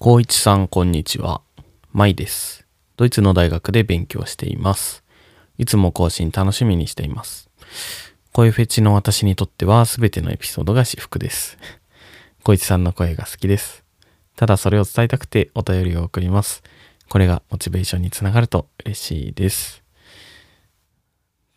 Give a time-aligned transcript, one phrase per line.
[0.00, 1.40] 高一さん、こんにちは。
[1.92, 2.66] まいです。
[2.96, 5.04] ドイツの大学で勉強しています。
[5.56, 7.48] いつも更新楽しみにしています。
[8.32, 11.56] 声フェチの私にとっては全てのエピソードが至福です。
[12.42, 13.84] 高一さんの声が好きです。
[14.34, 16.64] ただそれを伝えたくてお便りを送ります。
[17.08, 19.84] これがモチベーションにつながると嬉しいです。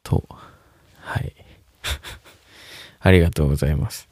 [0.04, 0.24] と、
[1.00, 1.34] はい。
[3.02, 4.08] ありがとうございます。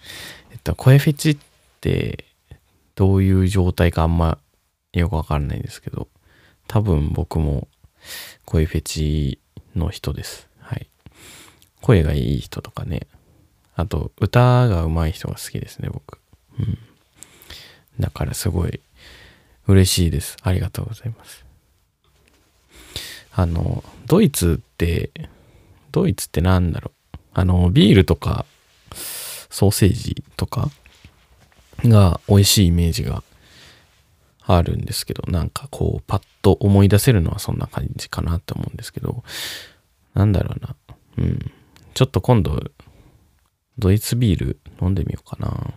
[0.51, 1.37] えっと、声フェチっ
[1.79, 2.24] て
[2.95, 4.37] どういう状態かあんま
[4.93, 6.07] よくわかんないんですけど、
[6.67, 7.67] 多分僕も
[8.45, 9.39] 声フェチ
[9.75, 10.47] の人です。
[10.59, 10.87] はい。
[11.81, 13.07] 声がいい人とかね。
[13.75, 16.19] あと、歌が上手い人が好きですね、僕。
[16.59, 16.77] うん。
[17.99, 18.79] だからすごい
[19.67, 20.37] 嬉しいです。
[20.41, 21.45] ありがとうございます。
[23.33, 25.11] あの、ドイツって、
[25.91, 27.17] ドイツってなんだろう。
[27.33, 28.45] あの、ビールとか、
[29.49, 30.69] ソーセージとか
[31.89, 33.23] が美味しいイメージが
[34.41, 39.23] あるんですけど、なんかこう、パッと思い出せるのはそんな感じかなと思うんですけど、
[40.13, 40.75] なんだろうな。
[41.17, 41.51] うん。
[41.93, 42.59] ちょっと今度、
[43.77, 45.73] ドイツビール飲んでみようかな。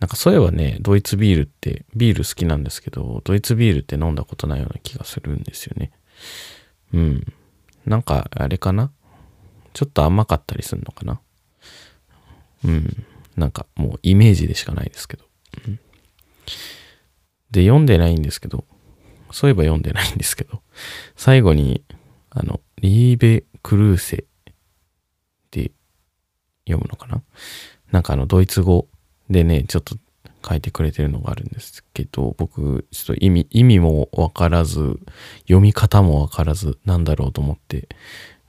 [0.00, 5.92] なんかそういえばね、ドイツビールって、ビール好きなんですけど、ドイツビールって飲んだことないような気がするんですよね。
[6.92, 7.32] うん。
[7.86, 8.90] なんかあれかな？
[9.72, 11.20] ちょっと甘かったりするのかな？
[12.64, 13.04] うん。
[13.36, 15.24] なんかもうイメージでしかないですけど。
[15.68, 15.80] うん
[17.50, 18.64] で、読んでないんですけど、
[19.30, 20.62] そういえば読んでないんですけど、
[21.16, 21.84] 最後に、
[22.30, 24.24] あの、リーベ・クルーセっ
[25.50, 25.70] て
[26.66, 27.22] 読むのかな？
[27.90, 28.88] なんかあの、ドイツ語
[29.28, 29.96] でね、ちょっと
[30.48, 34.98] 書いてくれてるのがあるんですけど、僕、ちょっと意味、意味もわからず、
[35.40, 37.86] 読み方もわからず、なんだろうと思って、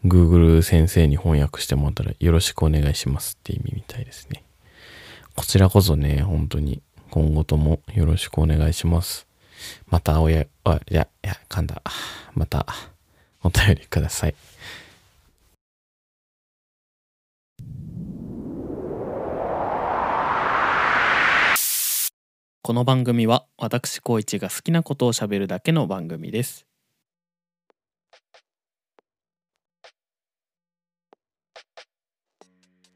[0.05, 4.45] Google 先生に翻訳してもらったら、よろしくお願いしますって意味みたいですね。
[5.35, 9.27] こちらこそね、本当に今後ともよろしくお願いします。
[9.89, 11.81] またおや、あ、いや、いや、噛んだ。
[12.35, 12.65] また
[13.43, 14.35] お便りください。
[22.61, 26.65] この番組は私高一が好きなことをしゃべるだけの番組です。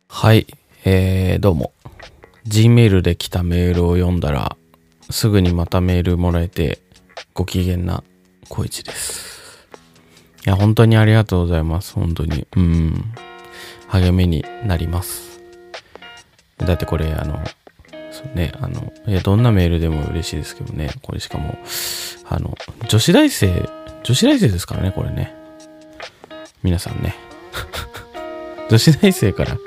[0.08, 0.48] はい、
[0.86, 1.77] えー、どうも。
[2.48, 4.56] Gmail で来たメールを読んだら、
[5.10, 6.80] すぐにまたメールもらえて、
[7.34, 8.04] ご機嫌な
[8.48, 9.68] 小一です。
[10.46, 11.94] いや、本当にありがとうございます。
[11.94, 12.48] 本当に。
[12.56, 13.14] うん。
[13.90, 15.42] 励みになります。
[16.58, 17.44] だってこれ、あの、
[18.12, 20.92] そうね、あの、いや、どんなメールでも嬉しいですけどね。
[21.02, 21.58] これしかも、
[22.30, 23.70] あの、女子大生、
[24.04, 25.36] 女子大生ですからね、これね。
[26.64, 27.16] 皆さんね。
[28.72, 29.58] 女子大生から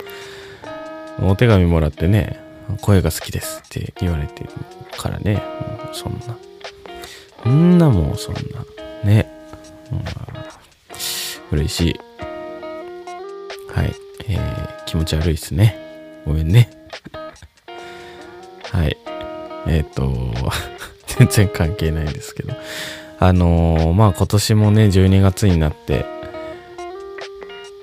[1.23, 2.41] お手紙もらってね、
[2.79, 4.51] 声が好きですって言われてる
[4.97, 6.37] からね、もうそんな。
[7.43, 8.41] そんなもうそんな。
[9.05, 9.27] ね。
[9.93, 10.31] うん
[11.53, 12.01] 嬉しい。
[13.75, 13.95] はい。
[14.29, 15.77] えー、気持ち悪いですね。
[16.25, 16.71] ごめんね。
[18.71, 18.97] はい。
[19.67, 20.13] えっ、と、
[21.19, 22.55] 全然関係ないですけど。
[23.19, 26.07] あのーまあ今年もね、12月になって、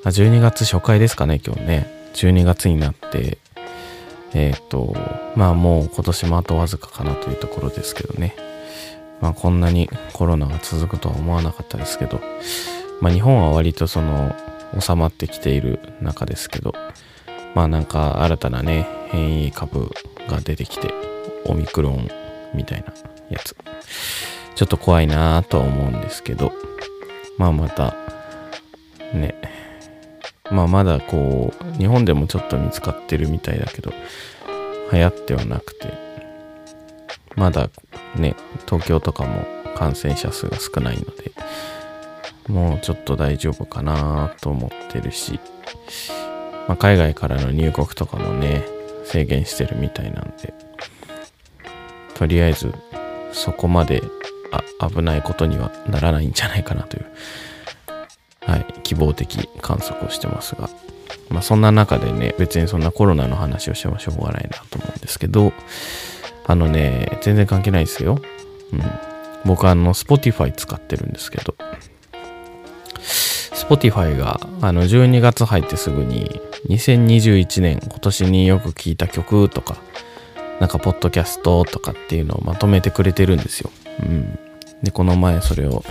[0.03, 2.09] あ、12月初回ですかね、今日ね。
[2.13, 3.37] 12月になって、
[4.33, 4.95] えっ、と、
[5.35, 8.35] まあもう今年もあとわずかかなというところですけどね。
[9.21, 12.21] まあこんなにコロナが続くとは思わなかったですけど、
[13.01, 14.35] まあ日本は割とその
[14.79, 16.73] 収まってきている中ですけど、
[17.55, 19.91] まあなんか新たなね、変異株
[20.29, 20.93] が出てきて、
[21.45, 22.09] オミクロン
[22.53, 22.93] みたいな
[23.29, 23.55] やつ。
[24.55, 26.51] ちょっと怖いなぁとは思うんですけど、
[27.37, 27.95] まあまた、
[29.13, 29.35] ね、
[30.51, 33.91] まあまだこう、日本でもちょっと見つかってるみたいだけど、
[34.91, 35.93] 流行ってはなくて、
[37.35, 37.69] まだ
[38.15, 38.35] ね、
[38.65, 41.31] 東京とかも感染者数が少ないので、
[42.47, 45.39] もうちょっと大丈夫かなと思ってるし、
[46.67, 48.65] まあ、海外からの入国とかもね、
[49.05, 50.53] 制限してるみたいなんで、
[52.15, 52.73] とりあえず
[53.31, 54.01] そこまで
[54.51, 57.05] あ危ないことにはならないんじゃないかなという
[58.47, 60.69] はい、希望的観測をしてますが、
[61.29, 65.51] まあそんな中でね、別にそんなコロナの話をしてもしょうがないなと思うんですけど、
[66.45, 68.21] あのね、全然関係ないですよ。
[68.71, 68.81] うん。
[69.45, 71.55] 僕あの、Spotify 使ってるんですけど、
[73.69, 79.75] Spotify があの12月入ってすぐに2021年今年によく聴いた曲とか、
[80.61, 83.71] なんかポッドキャストとかっていうのをまとめてくれてるんですよ。
[84.03, 84.39] うん。
[84.81, 85.83] で、この前それを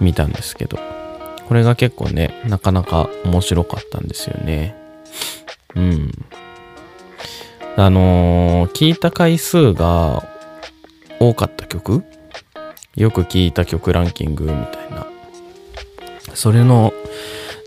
[0.00, 0.78] 見たんですけど、
[1.50, 4.76] これが結構ね、なかなか面白かったんですよね。
[5.74, 6.12] うん。
[7.76, 10.22] あのー聞いた回数が
[11.18, 12.04] 多かった曲？
[12.94, 15.08] よく聴いた曲ランキングみたいな。
[16.34, 16.92] それの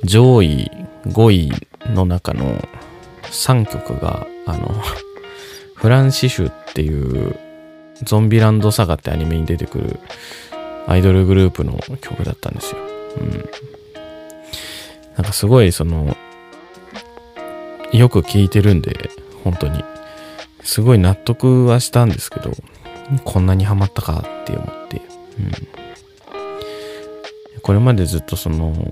[0.06, 0.72] 上位
[1.06, 1.52] 5位
[1.94, 2.66] の中の
[3.24, 4.74] 3曲が、あの、
[5.76, 7.36] フランシシュっていう
[8.04, 10.00] ゾンビランドサガってアニメに出てくる
[10.88, 12.93] アイドルグループの曲だったんですよ。
[13.18, 13.30] うん。
[15.16, 16.16] なんかすごいその、
[17.92, 19.10] よく聴いてるんで、
[19.44, 19.84] 本当に。
[20.64, 22.52] すごい納得はしたんですけど、
[23.24, 25.02] こんなにハマったかって思って。
[25.40, 25.52] うん。
[27.62, 28.92] これまでずっとその、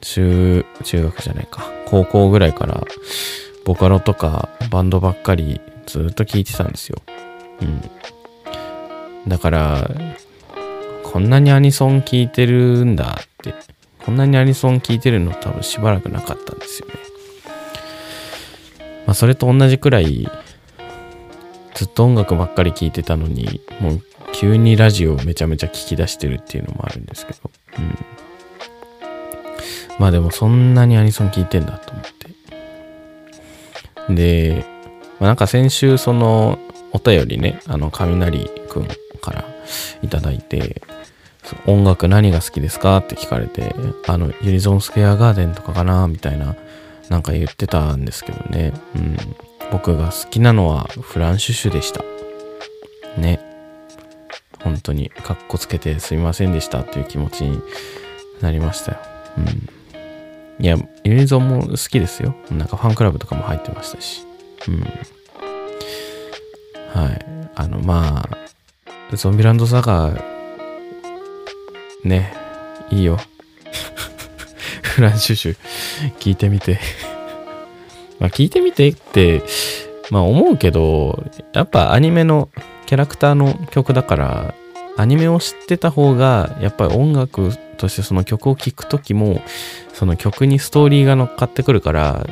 [0.00, 1.70] 中、中学じゃないか。
[1.86, 2.84] 高校ぐらいから、
[3.64, 6.98] ボカロとかバンドばっかりずっと聴いてたんですよ。
[7.62, 7.90] うん。
[9.26, 9.90] だから、
[11.02, 13.24] こんなにアニソン聴いてるんだっ、
[14.04, 16.94] こんなにアニソン聴いてるの多分しばらくなかったんですよね。
[19.06, 20.28] まあそれと同じくらい、
[21.74, 24.02] ずっと音楽ばっかり聴いてたのに、もう
[24.32, 27.98] 急にラジオをめちゃめちゃ聞き出してるっていうのもあるんですけど、うん。
[29.98, 32.14] まあでもそんなにアニソン聴いてんだと思って。
[34.14, 34.64] で、
[35.18, 36.58] まあ、なんか先週その
[36.92, 38.88] お便りね、あの、雷くん
[39.20, 39.44] から
[40.02, 40.82] いただいて、
[41.66, 43.74] 音楽何が好きですかって聞かれて、
[44.06, 46.56] あの、ユニゾンスケアガーデンとかかなみたいな、
[47.08, 48.72] なんか言ってたんですけどね。
[48.96, 49.16] うん。
[49.70, 52.02] 僕が好きなのはフランシュシュでした。
[53.18, 53.40] ね。
[54.62, 57.60] 本当に、かっこつけてすいませんでしたっていう気持ちに
[58.40, 58.98] なりましたよ。
[59.38, 60.64] うん。
[60.64, 62.34] いや、ユニゾンも好きですよ。
[62.50, 64.24] なんかファンクラブとかも入ってましたし。
[64.68, 64.80] うん。
[67.02, 67.26] はい。
[67.56, 68.26] あの、ま
[69.10, 70.33] あ、ゾンビランドサガー、
[72.04, 72.32] ね、
[72.90, 73.18] いいよ。
[74.82, 75.56] フランシュシュ、
[76.20, 76.78] 聞いてみて
[78.20, 79.42] まあ、聞いてみてって、
[80.10, 82.48] まあ思うけど、やっぱアニメの
[82.86, 84.54] キャラクターの曲だから、
[84.96, 89.42] アニメを知ってた方が、やっぱり音楽としてその曲を聴くときも、
[89.92, 92.26] その曲にストーリーが乗っかってくるから、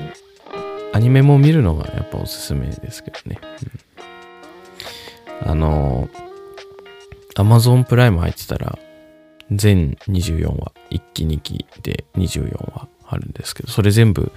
[0.92, 3.40] アニメも見るのがやっぱおすすめですけどね。
[5.42, 6.08] うん、あの、
[7.34, 8.78] Amazon プライム入ってたら、
[9.56, 14.32] 全24話、1期2期で24話あるんですけど、それ全部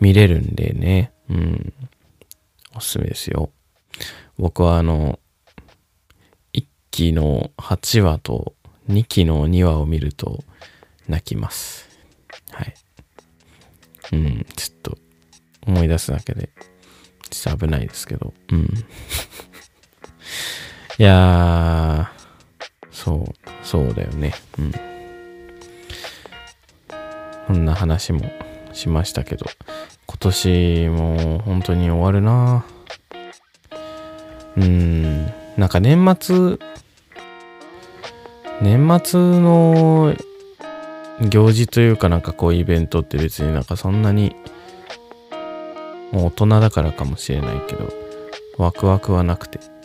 [0.00, 1.72] 見れるんでね、うん、
[2.74, 3.50] おすすめですよ。
[4.38, 5.18] 僕はあの、
[6.54, 8.54] 1期の8話と
[8.88, 10.42] 2期の2話を見ると
[11.08, 11.88] 泣きます。
[12.52, 12.74] はい。
[14.12, 14.98] うん、ちょっと
[15.66, 16.50] 思い出すだけで、
[17.28, 18.64] ちょっと危ないですけど、うん。
[20.98, 22.19] いやー、
[23.02, 23.24] そう、
[23.62, 24.34] そうだよね。
[24.58, 24.72] うん。
[27.46, 28.30] こんな話も
[28.74, 29.46] しましたけど、
[30.06, 32.62] 今年も本当に終わるな
[34.58, 35.24] うん、
[35.56, 36.58] なんか年末、
[38.60, 40.14] 年末の
[41.22, 44.36] 行事というかなんかこうイベントって別になんかそんなに
[46.12, 47.88] もう大人だからかもしれないけど、
[48.58, 49.79] ワクワクはなくて。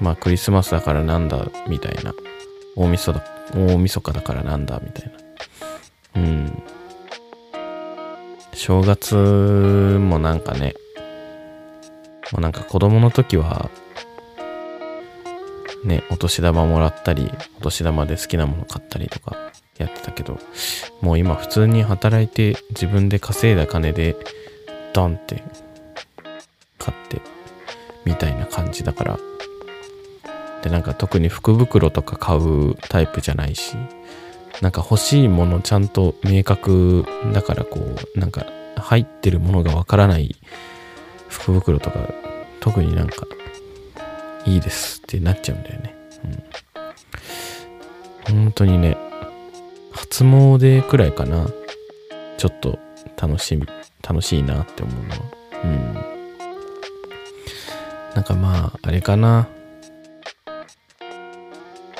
[0.00, 2.14] まあクリスマスだからなんだ、みたいな。
[2.76, 3.24] 大晦だ、
[3.54, 5.12] 大晦日だからなんだ、みたい
[6.14, 6.22] な。
[6.22, 6.62] うん。
[8.54, 10.74] 正月もなんかね、
[12.32, 13.70] もうなんか子供の時は、
[15.84, 19.36] ね、お年玉もらったり、お年玉で好きなもの買ったりとか
[19.78, 20.38] やってたけど、
[21.00, 24.16] もう今普通に働いて自分で稼いだ金で
[24.92, 25.42] ドンって
[26.78, 27.20] 買って
[28.04, 29.18] みたいな感じだから
[30.62, 33.76] でなんか特に福袋とか買うタイプじゃないし
[34.60, 40.36] なんか欲しいものちゃんと明確だからこうなんか入ってるものがわからない
[41.28, 42.08] 福袋とか
[42.60, 43.26] 特になんか
[44.46, 45.94] いいですってなっちゃうんだよね。
[48.28, 48.96] うん、本当にね、
[49.92, 51.46] 初詣くらいかな。
[52.38, 52.78] ちょっと
[53.20, 53.66] 楽しみ
[54.02, 55.16] 楽しいなって思うのは。
[55.64, 55.94] うん。
[58.14, 59.46] なんかまあ、あれかな。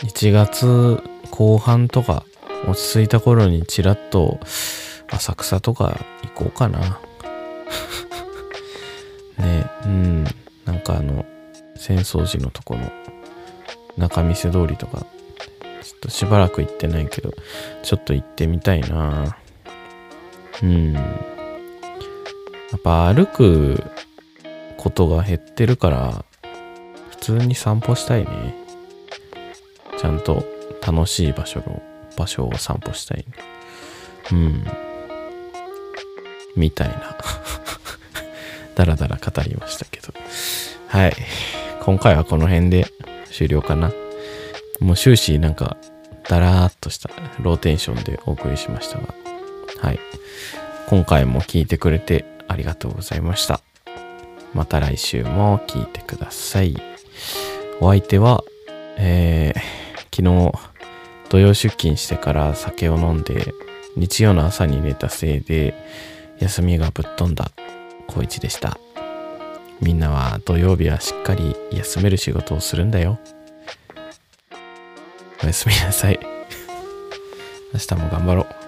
[0.02, 2.24] 1月後半とか
[2.66, 4.40] 落ち着いた頃にちらっと
[5.10, 7.00] 浅草とか行こうかな。
[9.38, 10.24] ねうん。
[10.64, 11.26] なんかあの、
[11.76, 12.90] 浅草寺のとこの
[13.96, 15.06] 中見世通りとか、ちょ
[15.96, 17.32] っとしばらく行ってないけど、
[17.82, 19.36] ちょっと行ってみたいな。
[20.62, 20.92] うん。
[20.94, 21.00] や
[22.76, 23.82] っぱ歩く
[24.76, 26.24] ことが減ってるから、
[27.10, 28.69] 普通に散歩したいね。
[30.00, 30.42] ちゃんと
[30.80, 31.82] 楽しい場所の、
[32.16, 33.24] 場所を散歩したいね。
[34.32, 34.64] うん。
[36.56, 37.18] みたいな。
[38.74, 40.14] だらだら語りましたけど。
[40.88, 41.16] はい。
[41.82, 42.86] 今回はこの辺で
[43.30, 43.92] 終了かな。
[44.80, 45.76] もう終始なんか、
[46.30, 49.14] だらーっとしたローテンションでお送りしましたが、
[49.82, 50.00] はい。
[50.88, 53.60] 今回も聞いてくれてありがとうございました。
[54.54, 56.74] また来週も聞いてください。
[57.80, 58.42] お相手は、
[58.96, 59.79] えー、
[60.12, 60.52] 昨日
[61.28, 63.54] 土曜出勤してから酒を飲んで
[63.96, 65.74] 日曜の朝に寝たせいで
[66.38, 67.50] 休みがぶっ飛んだ
[68.06, 68.78] 高一でした。
[69.80, 73.18] みんなは土曜日はしっかり休める仕事をするんだよ。
[75.42, 76.20] おやすみなさい。
[77.72, 78.59] 明日も頑張ろう。